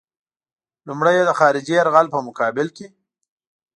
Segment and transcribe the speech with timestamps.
[0.87, 2.87] لومړی یې د خارجي یرغل په مقابل کې.